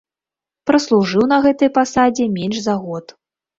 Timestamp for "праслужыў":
0.71-1.27